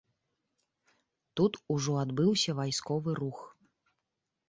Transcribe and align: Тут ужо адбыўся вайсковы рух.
Тут 1.39 1.53
ужо 1.75 1.91
адбыўся 2.07 2.51
вайсковы 2.63 3.11
рух. 3.25 3.39